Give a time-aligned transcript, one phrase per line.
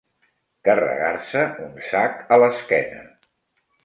[0.69, 3.03] Carregar-se un sac a l'esquena.